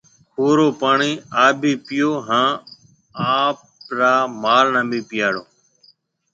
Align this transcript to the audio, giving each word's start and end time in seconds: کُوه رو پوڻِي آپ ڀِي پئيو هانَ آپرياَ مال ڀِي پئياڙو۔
کُوه 0.33 0.51
رو 0.57 0.67
پوڻِي 0.81 1.11
آپ 1.43 1.53
ڀِي 1.61 1.73
پئيو 1.85 2.11
هانَ 2.27 2.49
آپرياَ 3.41 4.13
مال 4.43 4.65
ڀِي 4.89 4.99
پئياڙو۔ 5.09 5.43